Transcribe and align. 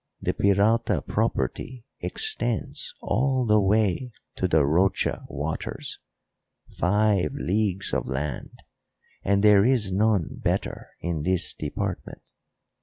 The 0.19 0.33
Peralta 0.33 1.03
property 1.03 1.85
extends 1.99 2.95
all 3.01 3.45
the 3.45 3.61
way 3.61 4.11
to 4.37 4.47
the 4.47 4.65
Rocha 4.65 5.27
waters; 5.29 5.99
five 6.71 7.33
leagues 7.35 7.93
of 7.93 8.07
land, 8.07 8.63
and 9.21 9.43
there 9.43 9.63
is 9.63 9.91
none 9.91 10.37
better 10.41 10.89
in 11.01 11.21
this 11.21 11.53
department. 11.53 12.23